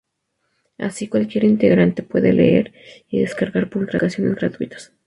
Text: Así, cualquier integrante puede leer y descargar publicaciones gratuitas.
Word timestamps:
Así, 0.79 1.07
cualquier 1.09 1.43
integrante 1.43 2.01
puede 2.01 2.33
leer 2.33 2.73
y 3.07 3.19
descargar 3.19 3.69
publicaciones 3.69 4.33
gratuitas. 4.35 4.93